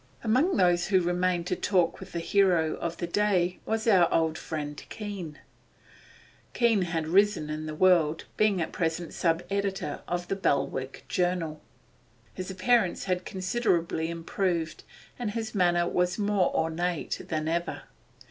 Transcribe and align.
Among 0.23 0.57
those 0.57 0.87
who 0.87 0.99
remained 0.99 1.45
to 1.45 1.55
talk 1.55 1.99
with 1.99 2.11
the 2.11 2.19
hero 2.21 2.73
of 2.77 2.97
the 2.97 3.05
day 3.05 3.59
was 3.67 3.85
our 3.85 4.11
old 4.11 4.35
friend 4.35 4.83
Keene. 4.89 5.37
Keene 6.55 6.81
had 6.81 7.07
risen 7.07 7.51
in 7.51 7.67
the 7.67 7.75
world, 7.75 8.25
being 8.35 8.59
at 8.59 8.71
present 8.71 9.13
sub 9.13 9.43
editor 9.51 10.01
of 10.07 10.31
a 10.31 10.35
Belwick 10.35 11.05
journal. 11.07 11.61
His 12.33 12.49
appearance 12.49 13.03
had 13.03 13.25
considerably 13.25 14.09
improved, 14.09 14.83
and 15.19 15.29
his 15.29 15.53
manner 15.53 15.87
was 15.87 16.17
more 16.17 16.51
ornate 16.57 17.21
than 17.27 17.47
ever. 17.47 17.83